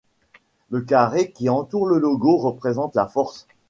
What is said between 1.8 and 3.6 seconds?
le logo représente la force.